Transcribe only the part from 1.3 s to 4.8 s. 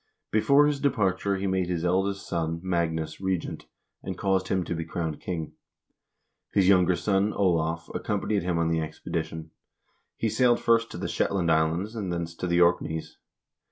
he made his eldest son, Magnus, regent, and caused him to